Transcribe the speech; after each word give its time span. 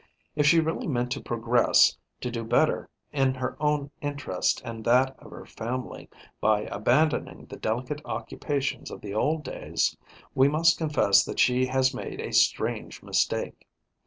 If 0.35 0.47
she 0.47 0.59
really 0.59 0.87
meant 0.87 1.11
to 1.11 1.21
progress, 1.21 1.95
to 2.21 2.31
do 2.31 2.43
better 2.43 2.89
in 3.11 3.35
her 3.35 3.55
own 3.59 3.91
interest 4.01 4.59
and 4.65 4.83
that 4.83 5.15
of 5.19 5.29
her 5.29 5.45
family, 5.45 6.09
by 6.39 6.61
abandoning 6.61 7.45
the 7.45 7.57
delicate 7.57 8.01
occupations 8.03 8.89
of 8.89 9.01
the 9.01 9.13
old 9.13 9.43
days, 9.43 9.95
we 10.33 10.47
must 10.47 10.79
confess 10.79 11.23
that 11.25 11.37
she 11.37 11.67
has 11.67 11.93
made 11.93 12.19
a 12.19 12.33
strange 12.33 13.03
mistake. 13.03 13.67